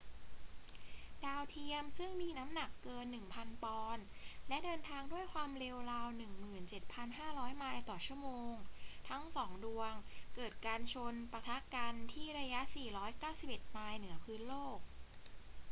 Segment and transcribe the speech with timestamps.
[1.23, 3.05] ดาวเทียมซึ่งมีน้ำหนักเกิน
[3.35, 4.05] 1,000 ปอนด์
[4.47, 6.07] และเดินทางด้วยความเร็วราว
[6.85, 8.53] 17,500 ไมล์ต่อชั่วโมง
[9.09, 9.93] ทั้งสองดวง
[10.35, 12.61] เกิดการชนปะทะกันที่ระยะ
[13.17, 14.79] 491 ไมล์เหนือพื้นโลก